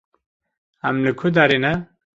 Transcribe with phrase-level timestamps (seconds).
[0.89, 1.73] Em li ku derê ne?